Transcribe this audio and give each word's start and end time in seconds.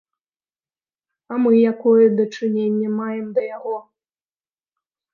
А 1.33 1.37
мы 1.43 1.51
якое 1.73 2.05
дачыненне 2.21 2.89
маем 2.99 3.27
да 3.39 3.49
яго? 3.57 3.75